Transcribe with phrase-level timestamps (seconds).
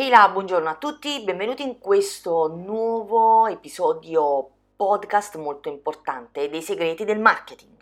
[0.00, 7.04] Ehi là, buongiorno a tutti, benvenuti in questo nuovo episodio podcast molto importante dei segreti
[7.04, 7.76] del marketing.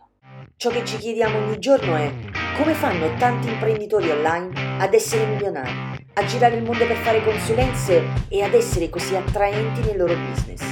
[0.57, 2.13] Ciò che ci chiediamo ogni giorno è
[2.57, 5.71] come fanno tanti imprenditori online ad essere milionari,
[6.15, 10.65] a girare il mondo per fare consulenze e ad essere così attraenti nel loro business.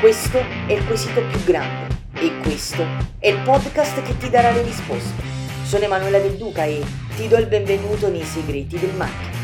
[0.00, 2.82] Questo è il quesito più grande e questo
[3.18, 5.22] è il podcast che ti darà le risposte.
[5.62, 6.82] Sono Emanuela Del Duca e
[7.16, 9.36] ti do il benvenuto nei segreti del marketing.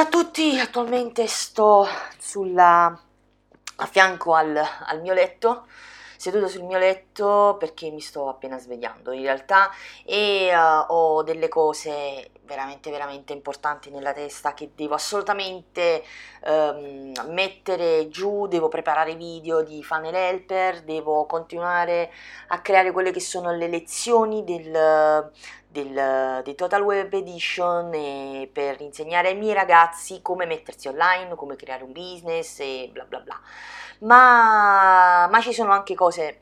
[0.00, 1.86] Ciao a tutti, attualmente sto
[2.18, 5.66] sulla, a fianco al, al mio letto
[6.16, 9.70] seduto sul mio letto perché mi sto appena svegliando in realtà
[10.06, 16.02] e uh, ho delle cose veramente veramente importanti nella testa che devo assolutamente
[16.44, 22.10] um, mettere giù, devo preparare video di funnel helper, devo continuare
[22.48, 25.30] a creare quelle che sono le lezioni del,
[25.68, 27.90] del, di Total Web Edition
[28.52, 33.20] per insegnare ai miei ragazzi come mettersi online, come creare un business e bla bla
[33.20, 33.40] bla.
[34.00, 36.40] Ma, ma ci sono anche cose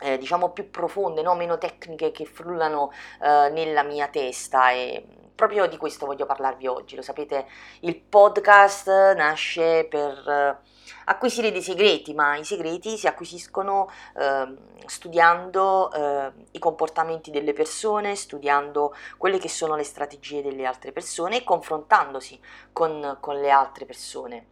[0.00, 1.34] eh, diciamo più profonde, no?
[1.34, 2.90] meno tecniche che frullano
[3.22, 5.04] eh, nella mia testa e
[5.38, 6.96] proprio di questo voglio parlarvi oggi.
[6.96, 7.46] Lo sapete,
[7.80, 10.56] il podcast nasce per eh,
[11.04, 18.16] acquisire dei segreti, ma i segreti si acquisiscono eh, studiando eh, i comportamenti delle persone,
[18.16, 22.40] studiando quelle che sono le strategie delle altre persone e confrontandosi
[22.72, 24.46] con, con le altre persone.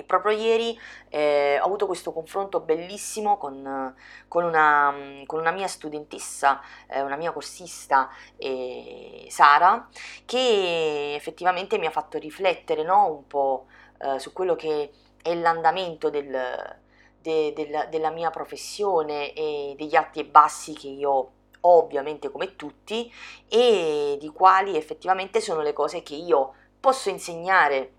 [0.00, 0.78] E proprio ieri
[1.10, 3.94] eh, ho avuto questo confronto bellissimo con,
[4.28, 4.94] con, una,
[5.26, 9.88] con una, mia studentessa, eh, una mia corsista, eh, Sara,
[10.24, 13.66] che effettivamente mi ha fatto riflettere no, un po'
[13.98, 14.90] eh, su quello che
[15.20, 16.78] è l'andamento del,
[17.20, 22.56] de, del, della mia professione e degli alti e bassi che io ho ovviamente come
[22.56, 23.12] tutti
[23.46, 27.92] e di quali effettivamente sono le cose che io posso insegnare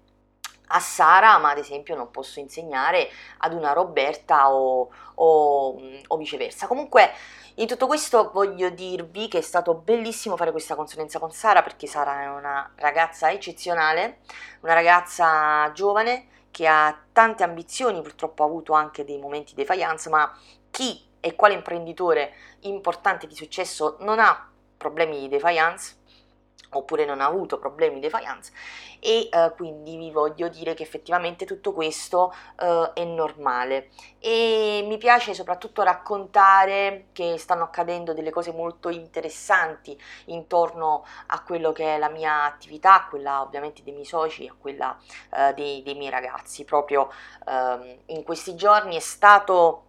[0.71, 6.67] a Sara, ma ad esempio non posso insegnare ad una Roberta o, o, o, viceversa.
[6.67, 7.11] Comunque,
[7.55, 11.85] in tutto questo voglio dirvi che è stato bellissimo fare questa consulenza con Sara perché
[11.87, 14.19] Sara è una ragazza eccezionale,
[14.61, 20.09] una ragazza giovane che ha tante ambizioni, purtroppo ha avuto anche dei momenti di defiance,
[20.09, 20.37] ma
[20.69, 25.99] chi e quale imprenditore importante di successo non ha problemi di defiance
[26.73, 28.51] oppure non ha avuto problemi di defiance
[28.99, 33.89] e uh, quindi vi voglio dire che effettivamente tutto questo uh, è normale
[34.19, 41.71] e mi piace soprattutto raccontare che stanno accadendo delle cose molto interessanti intorno a quello
[41.71, 44.97] che è la mia attività, quella ovviamente dei miei soci, a quella
[45.31, 46.63] uh, dei, dei, miei ragazzi.
[46.63, 47.11] Proprio
[47.47, 49.85] ehm, in questi giorni è stato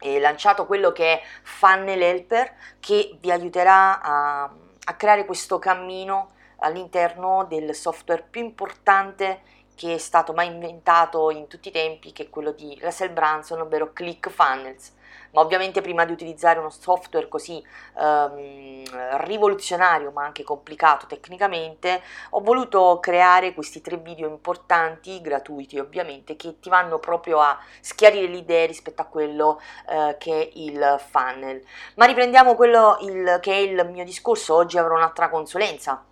[0.00, 6.32] eh, lanciato quello che è Funnel Helper che vi aiuterà a a creare questo cammino
[6.58, 9.42] all'interno del software più importante
[9.74, 13.60] che è stato mai inventato in tutti i tempi, che è quello di Russell Branson,
[13.60, 14.92] ovvero ClickFunnels
[15.34, 17.62] ma ovviamente prima di utilizzare uno software così
[17.94, 18.82] um,
[19.24, 22.00] rivoluzionario ma anche complicato tecnicamente,
[22.30, 28.28] ho voluto creare questi tre video importanti, gratuiti ovviamente, che ti vanno proprio a schiarire
[28.28, 31.62] le idee rispetto a quello uh, che è il funnel.
[31.96, 36.04] Ma riprendiamo quello il, che è il mio discorso, oggi avrò un'altra consulenza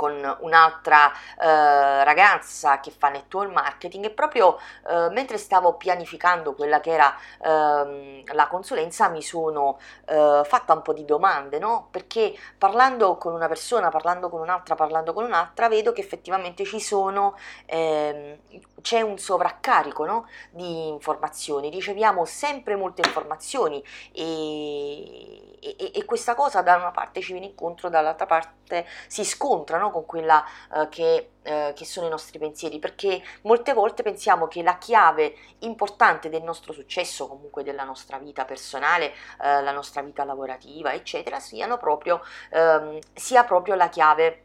[0.00, 4.56] con un'altra eh, ragazza che fa network marketing e proprio
[4.88, 10.80] eh, mentre stavo pianificando quella che era eh, la consulenza mi sono eh, fatta un
[10.80, 11.88] po' di domande, no?
[11.90, 16.80] Perché parlando con una persona, parlando con un'altra, parlando con un'altra, vedo che effettivamente ci
[16.80, 18.38] sono, ehm,
[18.80, 20.28] c'è un sovraccarico no?
[20.50, 27.32] di informazioni, riceviamo sempre molte informazioni e, e, e, questa cosa da una parte ci
[27.32, 32.38] viene incontro, dall'altra parte si scontrano con quella uh, che, uh, che, sono i nostri
[32.38, 38.18] pensieri, perché molte volte pensiamo che la chiave importante del nostro successo, comunque della nostra
[38.18, 39.06] vita personale,
[39.38, 42.20] uh, la nostra vita lavorativa, eccetera, siano proprio,
[42.52, 44.44] um, sia proprio la chiave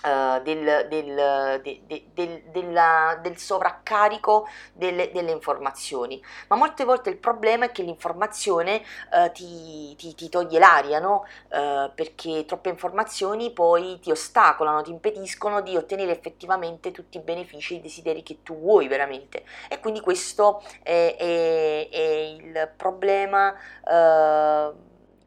[0.00, 6.22] Uh, del, del, de, de, de, del, sovraccarico delle, delle, informazioni.
[6.46, 8.76] Ma molte volte il problema è che l'informazione
[9.10, 11.26] uh, ti, ti, ti, toglie l'aria, no?
[11.48, 17.74] uh, perché troppe informazioni poi ti ostacolano, ti impediscono di ottenere effettivamente tutti i benefici
[17.74, 19.42] e i desideri che tu vuoi veramente.
[19.68, 22.00] E quindi questo è, è, è
[22.38, 23.52] il problema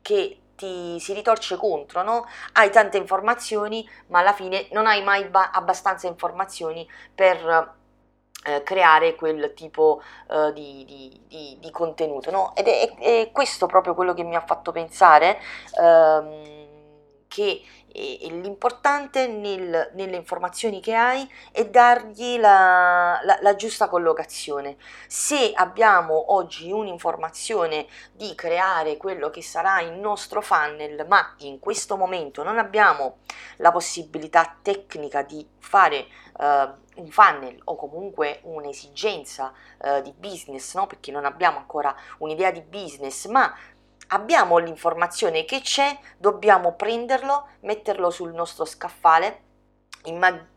[0.01, 2.28] che ti si ritorce contro, no?
[2.54, 7.78] Hai tante informazioni, ma alla fine non hai mai ba- abbastanza informazioni per
[8.44, 12.56] eh, creare quel tipo eh, di, di, di, di, contenuto, no?
[12.56, 15.40] Ed è, è, questo proprio quello che mi ha fatto pensare.
[15.81, 16.60] Ehm,
[17.31, 17.62] che
[17.94, 24.75] e, l'importante nel, nelle informazioni che hai è dargli la, la, la, giusta collocazione.
[25.07, 31.95] Se abbiamo oggi un'informazione di creare quello che sarà il nostro funnel, ma in questo
[31.95, 33.19] momento non abbiamo
[33.57, 36.07] la possibilità tecnica di fare
[36.38, 40.88] uh, un funnel o comunque un'esigenza uh, di business, no?
[40.88, 43.54] perché non abbiamo ancora un'idea di business, ma
[44.13, 49.50] abbiamo l'informazione che c'è, dobbiamo prenderlo, metterlo sul nostro scaffale,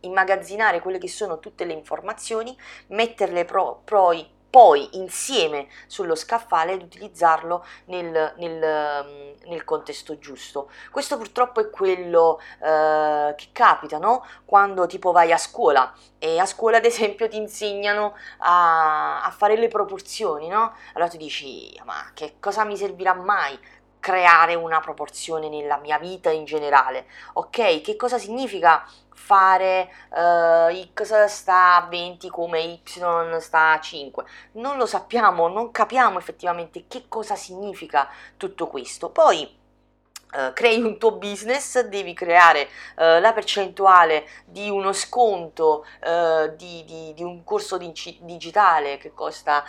[0.01, 2.57] immagazzinare quelle che sono tutte le informazioni,
[2.89, 10.71] metterle poi poi insieme sullo scaffale ed utilizzarlo nel, nel, mm, nel, contesto giusto.
[10.93, 14.25] Questo purtroppo è quello eh, che capita no?
[14.45, 19.57] quando tipo vai a scuola e a scuola ad esempio ti insegnano a, a fare
[19.57, 20.73] le proporzioni, no?
[20.93, 23.59] Allora tu dici ma che cosa mi servirà mai?
[24.05, 27.81] Creare una proporzione nella mia vita in generale, ok?
[27.81, 32.83] Che cosa significa fare uh, x sta a 20 come y
[33.39, 34.25] sta a 5?
[34.53, 38.07] Non lo sappiamo, non capiamo effettivamente che cosa significa
[38.37, 39.09] tutto questo.
[39.09, 39.63] Poi
[40.35, 42.63] Uh, crei un tuo business, devi creare
[42.97, 49.13] uh, la percentuale di uno sconto uh, di, di, di, un corso di, digitale che
[49.13, 49.63] costa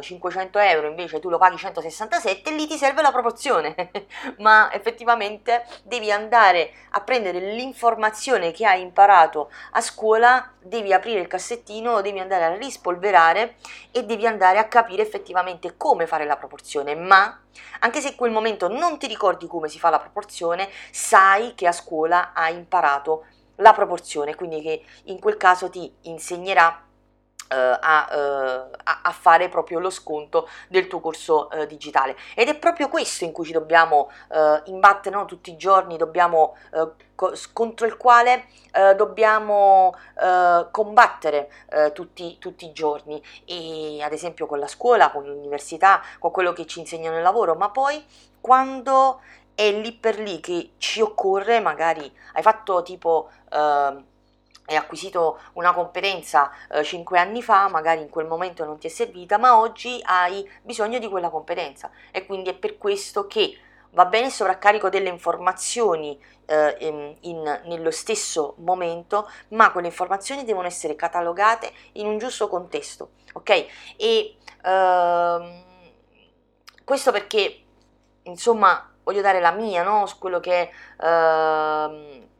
[0.00, 3.90] 500 euro, invece tu lo paghi 167, lì ti serve la proporzione,
[4.38, 11.26] ma effettivamente devi andare a prendere l'informazione che hai imparato a scuola, devi aprire il
[11.26, 13.56] cassettino, devi andare a rispolverare
[13.90, 17.41] e devi andare a capire effettivamente come fare la proporzione, ma
[17.80, 21.66] anche se in quel momento non ti ricordi come si fa la proporzione, sai che
[21.66, 23.26] a scuola hai imparato
[23.56, 26.86] la proporzione, quindi che in quel caso ti insegnerà
[27.54, 32.16] a, uh, a, fare proprio lo sconto del tuo corso uh, digitale.
[32.34, 34.10] Ed è proprio questo in cui ci dobbiamo
[34.64, 35.24] imbattere no?
[35.24, 36.56] tutti i giorni dobbiamo
[37.14, 38.46] co- contro il quale
[38.96, 39.94] dobbiamo
[40.70, 41.50] combattere
[41.92, 43.22] tutti, tutti, i giorni.
[43.44, 47.54] E ad esempio con la scuola con l'università con quello che ci insegnano nel lavoro.
[47.54, 48.04] Ma poi
[48.40, 49.20] quando
[49.54, 53.30] è lì per lì che ci occorre, magari hai fatto tipo...
[54.64, 58.90] Hai acquisito una competenza eh, 5 anni fa, magari in quel momento non ti è
[58.90, 63.58] servita, ma oggi hai bisogno di quella competenza e quindi è per questo che
[63.92, 70.44] va bene il sovraccarico delle informazioni eh, in, in, nello stesso momento, ma quelle informazioni
[70.44, 73.66] devono essere catalogate in un giusto contesto, ok?
[73.96, 75.64] E ehm,
[76.84, 77.62] questo perché,
[78.24, 80.06] insomma, voglio dare la mia, no?
[80.18, 80.70] Quello che...
[81.00, 82.30] Ehm,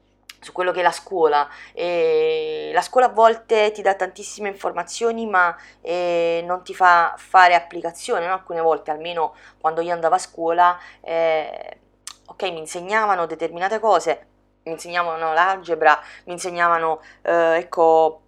[0.42, 1.48] su quello che è la scuola.
[1.72, 7.54] E la scuola a volte ti dà tantissime informazioni ma eh, non ti fa fare
[7.54, 8.34] applicazione, no?
[8.34, 11.78] alcune volte, almeno quando io andavo a scuola, eh,
[12.26, 14.26] ok, mi insegnavano determinate cose,
[14.64, 18.21] mi insegnavano l'algebra, mi insegnavano, eh, ecco,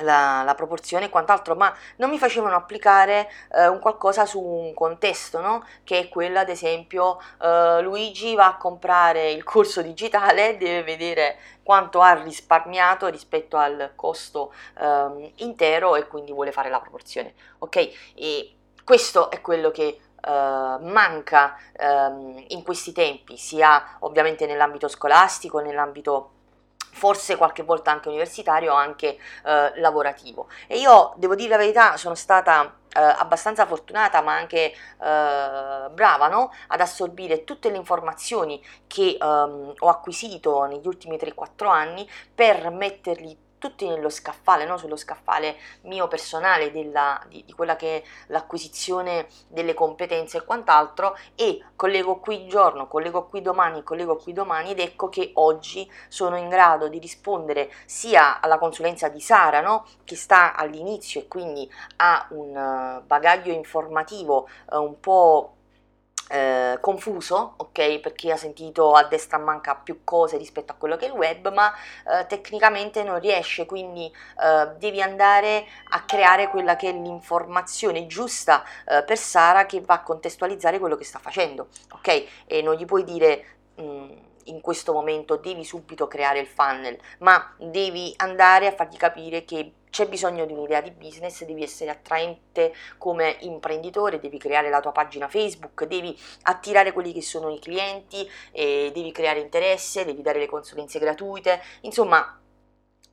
[0.00, 4.74] la, la, proporzione e quant'altro, ma non mi facevano applicare eh, un qualcosa su un
[4.74, 5.64] contesto, no?
[5.84, 11.38] che è quello ad esempio eh, Luigi va a comprare il corso digitale, deve vedere
[11.62, 17.34] quanto ha risparmiato rispetto al costo eh, intero e quindi vuole fare la proporzione.
[17.58, 17.90] Ok?
[18.14, 18.54] E
[18.84, 26.37] questo è quello che Uh, manca um, in questi tempi, sia ovviamente nell'ambito scolastico, nell'ambito
[26.98, 30.48] forse qualche volta anche universitario anche eh, lavorativo.
[30.66, 36.28] E io devo dire la verità, sono stata eh, abbastanza fortunata ma anche eh, brava
[36.28, 36.52] no?
[36.66, 43.46] ad assorbire tutte le informazioni che ehm, ho acquisito negli ultimi 3-4 anni per metterli
[43.58, 44.76] tutti nello scaffale, no?
[44.76, 51.16] sullo scaffale mio personale della, di, di, quella che è l'acquisizione delle competenze e quant'altro
[51.34, 55.90] e collego qui il giorno, collego qui domani, collego qui domani ed ecco che oggi
[56.08, 59.86] sono in grado di rispondere sia alla consulenza di Sara no?
[60.04, 65.57] che sta all'inizio e quindi ha un eh, bagaglio informativo uh, un po'
[66.28, 68.00] eh, confuso, ok?
[68.00, 71.52] Perché ha sentito a destra manca più cose rispetto a quello che è il web,
[71.52, 71.72] ma
[72.06, 78.64] eh, tecnicamente non riesce, quindi eh, devi andare a creare quella che è l'informazione giusta
[78.86, 82.24] eh, per Sara che va a contestualizzare quello che sta facendo, ok?
[82.46, 83.44] E non gli puoi dire...
[83.76, 84.10] Mh, mm,
[84.48, 89.72] in questo momento devi subito creare il funnel, ma devi andare a fargli capire che
[89.90, 94.92] c'è bisogno di un'idea di business, devi essere attraente come imprenditore, devi creare la tua
[94.92, 100.46] pagina Facebook, devi attirare quelli che sono i clienti, devi creare interesse, devi dare le
[100.46, 102.40] consulenze gratuite, insomma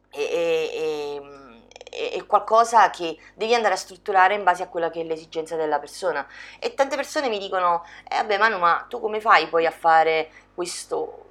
[0.10, 1.22] è, è,
[1.90, 5.56] è, è, qualcosa che devi andare a strutturare in base a quella che è l'esigenza
[5.56, 6.26] della persona.
[6.60, 10.30] E tante persone mi dicono, eh vabbè Manu, ma tu come fai poi a fare
[10.54, 11.25] questo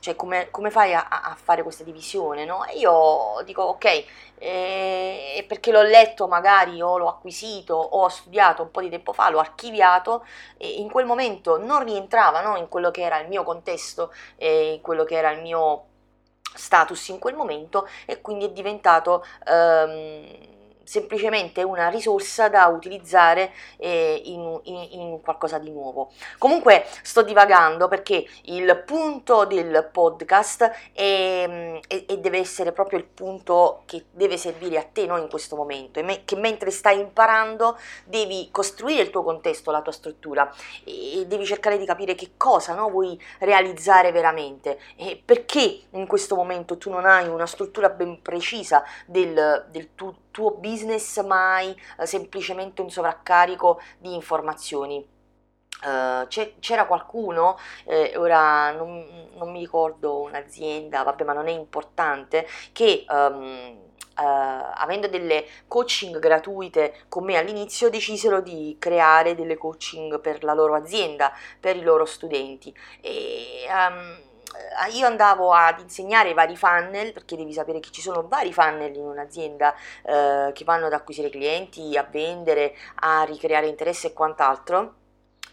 [0.00, 2.64] cioè come, come fai a, a, fare questa divisione, no?
[2.64, 4.04] E io dico, ok,
[4.38, 9.12] eh, perché l'ho letto magari o l'ho acquisito o ho studiato un po' di tempo
[9.12, 10.24] fa, l'ho archiviato
[10.56, 12.56] e in quel momento non rientrava no?
[12.56, 15.84] in quello che era il mio contesto, eh, in quello che era il mio
[16.54, 19.24] status in quel momento e quindi è diventato...
[19.46, 20.58] Ehm,
[20.90, 26.10] semplicemente una risorsa da utilizzare eh, in, in, in, qualcosa di nuovo.
[26.36, 33.04] Comunque sto divagando perché il punto del podcast è, è, è deve essere proprio il
[33.04, 37.78] punto che deve servire a te no, in questo momento, me, che mentre stai imparando
[38.04, 40.52] devi costruire il tuo contesto, la tua struttura.
[40.82, 44.80] E, devi cercare di capire che cosa no, vuoi realizzare veramente.
[44.96, 50.14] E perché in questo momento tu non hai una struttura ben precisa del, del tuo
[50.30, 55.18] tuo business mai eh, semplicemente un sovraccarico di informazioni.
[55.82, 56.26] Uh,
[56.58, 57.56] c'era qualcuno,
[57.86, 63.88] eh, ora non, non, mi ricordo un'azienda, vabbè ma non è importante, che um,
[64.20, 70.52] Uh, avendo delle coaching gratuite con me all'inizio, decisero di creare delle coaching per la
[70.52, 72.74] loro azienda, per i loro studenti.
[73.00, 74.29] E, um,
[74.92, 79.04] io andavo ad insegnare vari funnel, perché devi sapere che ci sono vari funnel in
[79.04, 79.74] un'azienda
[80.04, 84.94] eh, che vanno ad acquisire clienti, a vendere, a ricreare interesse e quant'altro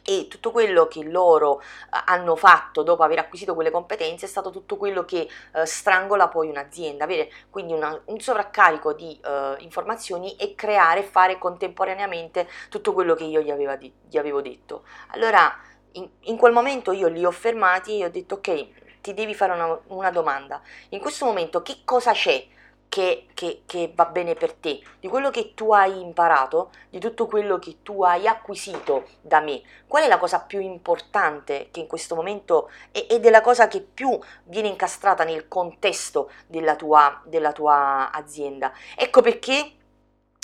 [0.09, 1.63] e tutto quello che loro eh,
[2.05, 6.47] hanno fatto dopo aver acquisito quelle competenze è stato tutto quello che uh, strangola poi
[6.47, 12.93] un'azienda, avere quindi una, un sovraccarico di uh, informazioni e creare e fare contemporaneamente tutto
[12.93, 14.85] quello che io gli, di, gli avevo detto.
[15.07, 15.53] Allora
[15.91, 18.67] in, in, quel momento io li ho fermati e ho detto ok,
[19.07, 20.61] ti devi fare una, una domanda.
[20.89, 22.45] In questo momento che cosa c'è
[22.89, 27.25] che, che, che, va bene per te, di quello che tu hai imparato, di tutto
[27.25, 29.61] quello che tu hai acquisito da me.
[29.87, 33.81] Qual è la cosa più importante che in questo momento ed è la cosa che
[33.81, 38.73] più viene incastrata nel contesto della tua, della tua azienda?
[38.95, 39.71] Ecco perché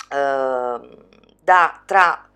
[0.08, 0.80] eh,
[1.40, 2.28] da, tra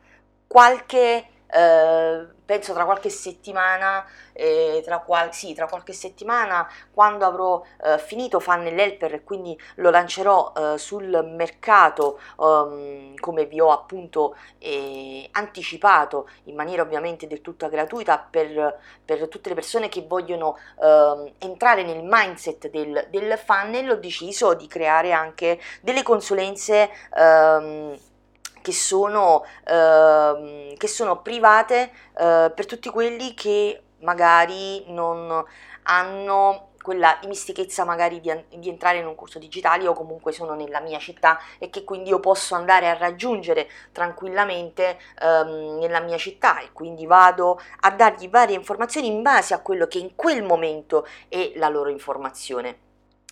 [0.46, 7.62] qualche eh, penso tra qualche settimana, eh, tra, qual- sì, tra, qualche settimana, quando avrò
[7.84, 13.70] eh, finito Funnel Helper e quindi lo lancerò eh, sul mercato um, come vi ho
[13.70, 20.06] appunto eh, anticipato in maniera ovviamente del tutto gratuita per, per tutte le persone che
[20.06, 26.88] vogliono um, entrare nel mindset del, del funnel, ho deciso di creare anche delle consulenze
[27.14, 27.98] um,
[28.68, 35.42] che sono, eh, che sono private eh, per tutti quelli che magari non
[35.84, 40.80] hanno quella dimistichezza magari di, di, entrare in un corso digitale o comunque sono nella
[40.80, 46.60] mia città e che quindi io posso andare a raggiungere tranquillamente ehm, nella mia città.
[46.60, 51.06] E quindi vado a dargli varie informazioni in base a quello che in quel momento
[51.28, 52.87] è la loro informazione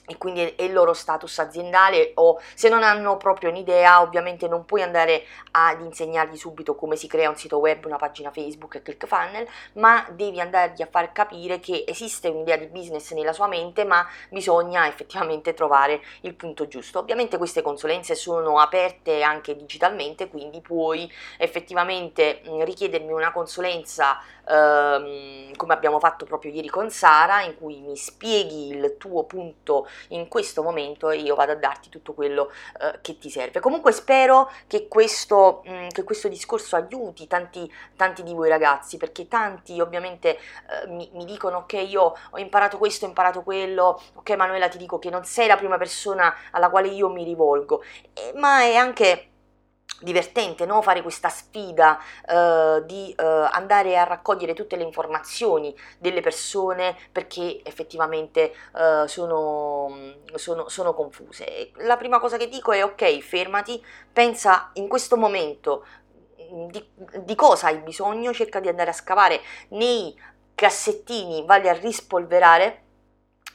[0.07, 4.65] e quindi è il loro status aziendale o se non hanno proprio un'idea ovviamente non
[4.65, 8.83] puoi andare ad insegnargli subito come si crea un sito web, una pagina Facebook e
[8.83, 13.85] ClickFunnel ma devi andargli a far capire che esiste un'idea di business nella sua mente
[13.85, 17.01] ma bisogna effettivamente trovare il punto giusto.
[17.01, 25.73] Ovviamente queste consulenze sono aperte anche digitalmente quindi puoi effettivamente richiedermi una consulenza ehm, come
[25.73, 30.63] abbiamo fatto proprio ieri con Sara in cui mi spieghi il tuo punto in questo
[30.63, 32.51] momento io vado a darti tutto quello
[32.81, 33.61] eh, che ti serve.
[33.61, 38.97] Comunque spero che questo, mh, mm, che questo discorso aiuti tanti, tanti, di voi ragazzi,
[38.97, 44.01] perché tanti ovviamente eh, mi, mi, dicono ok io ho imparato questo, ho imparato quello,
[44.15, 47.83] ok Manuela ti dico che non sei la prima persona alla quale io mi rivolgo,
[48.15, 49.31] eh, ma è anche
[50.01, 50.83] divertente no?
[50.83, 51.99] fare questa sfida
[52.29, 60.15] uh, di uh, andare a raccogliere tutte le informazioni delle persone perché effettivamente uh, sono,
[60.35, 61.71] sono, sono, confuse.
[61.77, 65.87] La prima cosa che dico è ok, fermati, pensa in questo momento
[66.53, 66.89] mm, di,
[67.23, 70.15] di cosa hai bisogno, cerca di andare a scavare nei
[70.55, 72.86] cassettini, vai a rispolverare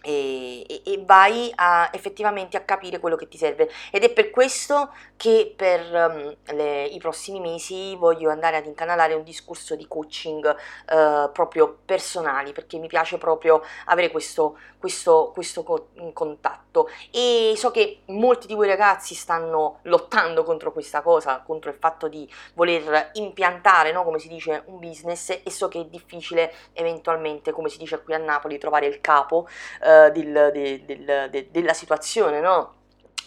[0.01, 3.69] e, e, vai a, effettivamente a capire quello che ti serve.
[3.91, 9.13] Ed è per questo che per um, le, i prossimi mesi voglio andare ad incanalare
[9.13, 15.61] un discorso di coaching uh, proprio personali perché mi piace proprio avere questo, questo, questo
[15.63, 21.69] co- contatto e so che molti di voi ragazzi stanno lottando contro questa cosa contro
[21.69, 25.85] il fatto di voler impiantare no, come si dice un business e so che è
[25.85, 29.47] difficile eventualmente come si dice qui a Napoli trovare il capo
[29.83, 32.79] eh, del, de, del, de, della situazione, no?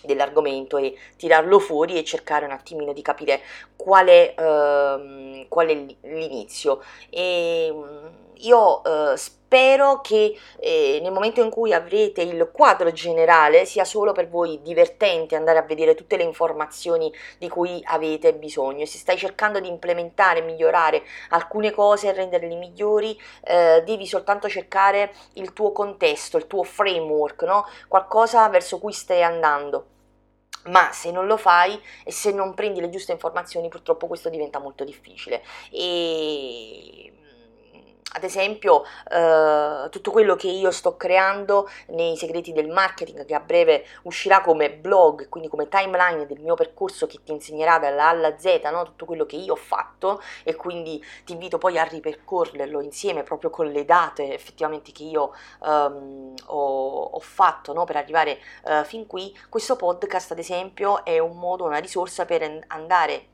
[0.03, 3.41] dell'argomento e tirarlo fuori e cercare un attimino di capire
[3.75, 6.83] qual è, uh, qual è l'inizio.
[7.09, 13.65] E, um, io eh, spero che eh, nel momento in cui avrete il quadro generale
[13.67, 18.85] sia solo per voi divertente andare a vedere tutte le informazioni di cui avete bisogno.
[18.85, 25.13] Se stai cercando di implementare, migliorare alcune cose e renderle migliori, eh, devi soltanto cercare
[25.35, 27.67] il tuo contesto, il tuo framework, no?
[27.87, 29.87] qualcosa verso cui stai andando
[30.67, 34.59] ma se non lo fai e se non prendi le giuste informazioni purtroppo questo diventa
[34.59, 37.13] molto difficile e
[38.17, 43.41] ad esempio eh, tutto quello che io sto creando nei segreti del marketing che a
[43.41, 48.09] breve uscirà come blog, quindi come timeline del mio percorso che ti insegnerà dalla A
[48.11, 48.85] alla Z no?
[48.85, 53.51] tutto quello che io ho fatto e quindi ti invito poi a ripercorrerlo insieme proprio
[53.51, 57.85] con le date effettivamente che io um, ho, ho, fatto no?
[57.85, 62.61] per arrivare uh, fin qui, questo podcast ad esempio è un modo, una risorsa per
[62.69, 63.33] andare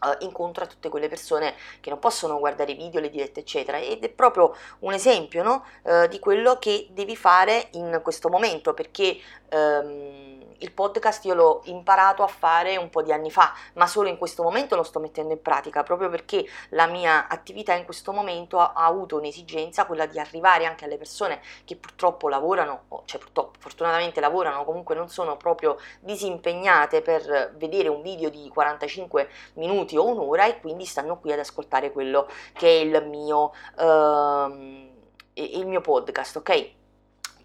[0.00, 3.78] uh, incontro a tutte quelle persone che non possono guardare i video, le dirette, eccetera.
[3.78, 5.64] Ed è proprio un esempio no?
[5.82, 9.18] uh, di quello che devi fare in questo momento, perché
[9.52, 14.08] um, il podcast io l'ho imparato a fare un po' di anni fa, ma solo
[14.08, 18.12] in questo momento lo sto mettendo in pratica, proprio perché la mia attività in questo
[18.12, 23.20] momento ha, ha avuto un'esigenza, quella di arrivare anche alle persone che purtroppo lavorano, cioè
[23.20, 29.85] purtroppo fortunatamente lavorano, comunque non sono proprio disimpegnate per vedere un video di 45 minuti
[29.94, 34.90] o un'ora e quindi stanno qui ad ascoltare quello che è il mio, uh,
[35.34, 36.74] il mio podcast, ok?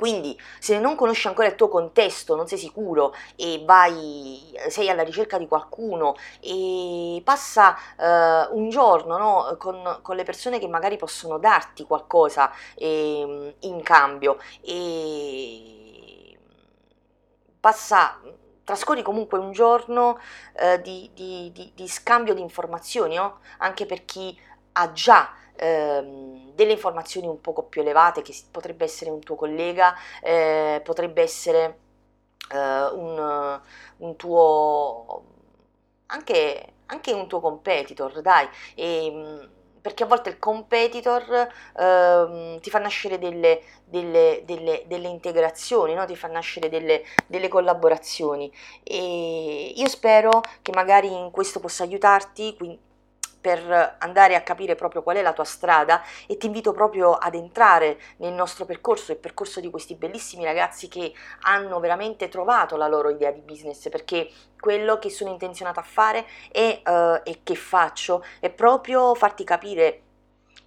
[0.02, 5.04] Quindi se non conosci ancora il tuo contesto, non sei sicuro e vai, sei alla
[5.04, 10.98] ricerca di qualcuno e passa uh, un giorno no, con, con, le persone che magari
[10.98, 16.36] possono darti qualcosa eh, in cambio e
[17.60, 18.20] passa
[18.64, 20.20] trascorri comunque un giorno
[20.54, 23.40] eh, di, di, di, di, scambio di informazioni, no?
[23.58, 24.38] anche per chi
[24.74, 29.96] ha già ehm, delle informazioni un poco più elevate, che potrebbe essere un tuo collega,
[30.22, 31.80] eh, potrebbe essere
[32.52, 33.62] eh, un,
[33.98, 35.24] un, tuo
[36.08, 38.48] anche, anche, un tuo competitor, dai.
[38.76, 39.50] E, ehm,
[39.82, 46.06] perché a volte il competitor ehm, ti fa nascere delle, delle, delle, delle integrazioni, no?
[46.06, 47.04] ti fa nascere delle,
[47.50, 48.52] collaborazioni
[48.84, 52.80] e io spero che magari in questo possa aiutarti, quindi
[53.42, 57.34] per andare a capire proprio qual è la tua strada e ti invito proprio ad
[57.34, 62.88] entrare nel nostro percorso, il percorso di questi bellissimi ragazzi che hanno veramente trovato la
[62.88, 67.56] loro idea di business perché quello che sono intenzionata a fare e, uh, e che
[67.56, 70.04] faccio è proprio farti capire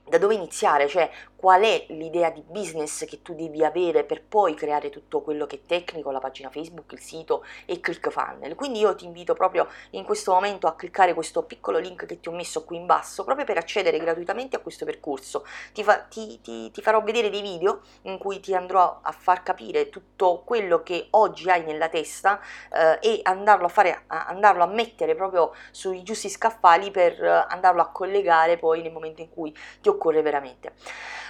[0.06, 1.10] da dove iniziare, cioè
[1.44, 5.56] qual è l'idea di business che tu devi avere per poi creare tutto quello che
[5.56, 8.54] è tecnico, la pagina Facebook, il sito e ClickFunnels.
[8.54, 12.30] Quindi io ti invito proprio in questo momento a cliccare questo piccolo link che ti
[12.30, 15.44] ho messo qui in basso proprio per accedere gratuitamente a questo percorso.
[15.74, 19.42] Ti, fa, ti, ti, ti farò vedere dei video in cui ti andrò a far
[19.42, 22.40] capire tutto quello che oggi hai nella testa
[22.72, 27.90] eh, e andarlo a, fare, andarlo a mettere proprio sui giusti scaffali per andarlo a
[27.90, 30.72] collegare poi nel momento in cui ti occorre veramente.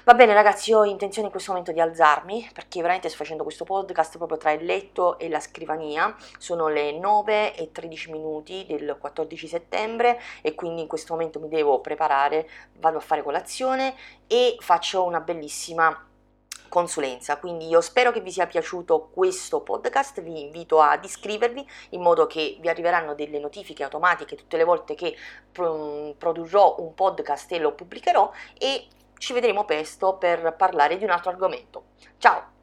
[0.04, 3.42] Va bene ragazzi, io ho intenzione in questo momento di alzarmi perché veramente sto facendo
[3.42, 6.14] questo podcast proprio tra il letto e la scrivania.
[6.36, 11.48] Sono le 9 e 13 minuti del 14 settembre e quindi in questo momento mi
[11.48, 12.46] devo preparare,
[12.80, 13.94] vado a fare colazione
[14.26, 16.06] e faccio una bellissima
[16.68, 17.38] consulenza.
[17.38, 22.26] Quindi io spero che vi sia piaciuto questo podcast, vi invito ad iscrivervi in modo
[22.26, 25.16] che vi arriveranno delle notifiche automatiche tutte le volte che
[25.50, 28.88] produrrò un podcast e lo pubblicherò e
[29.24, 31.84] ci vedremo presto per parlare di un altro argomento.
[32.18, 32.53] Ciao!